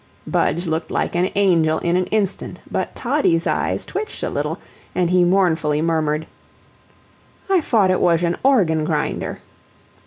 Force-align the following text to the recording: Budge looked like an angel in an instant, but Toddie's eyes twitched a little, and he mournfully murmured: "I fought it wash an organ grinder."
Budge 0.25 0.65
looked 0.65 0.89
like 0.89 1.13
an 1.15 1.29
angel 1.35 1.77
in 1.77 1.95
an 1.95 2.07
instant, 2.07 2.59
but 2.71 2.95
Toddie's 2.95 3.45
eyes 3.45 3.85
twitched 3.85 4.23
a 4.23 4.31
little, 4.31 4.57
and 4.95 5.11
he 5.11 5.23
mournfully 5.23 5.79
murmured: 5.79 6.25
"I 7.51 7.61
fought 7.61 7.91
it 7.91 8.01
wash 8.01 8.23
an 8.23 8.35
organ 8.43 8.83
grinder." 8.83 9.41